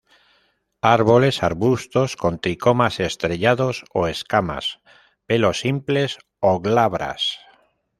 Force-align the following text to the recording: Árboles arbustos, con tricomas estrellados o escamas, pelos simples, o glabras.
Árboles 0.81 1.43
arbustos, 1.43 2.15
con 2.17 2.39
tricomas 2.39 2.99
estrellados 2.99 3.83
o 3.93 4.07
escamas, 4.07 4.79
pelos 5.27 5.59
simples, 5.59 6.17
o 6.39 6.59
glabras. 6.59 7.37